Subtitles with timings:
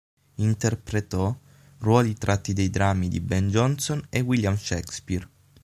[0.37, 1.37] Interpretò
[1.77, 5.29] ruoli tratti dai drammi di Ben Jonson e William Shakespeare.